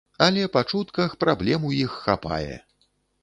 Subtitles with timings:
[0.27, 2.55] Але па чутках праблем у іх хапае!